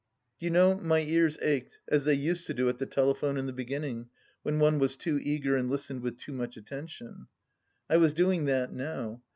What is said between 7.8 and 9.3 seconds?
I was doing that now.